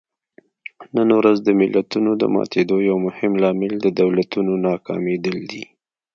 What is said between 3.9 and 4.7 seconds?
دولتونو